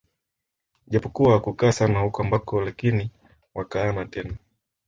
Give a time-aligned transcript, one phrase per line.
[0.87, 3.11] Japokuwa hawakukaa sana huko ambako lakini
[3.55, 4.37] wakahama tena